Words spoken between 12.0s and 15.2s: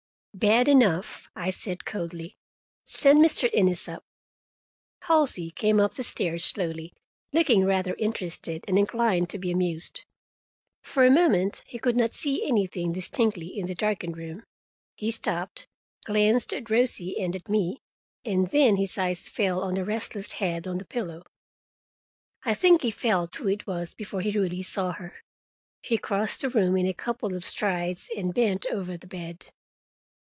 see anything distinctly in the darkened room; he